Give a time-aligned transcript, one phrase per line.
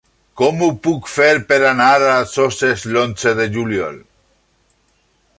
[0.41, 4.01] Com ho puc fer per anar a Soses l'onze de juliol?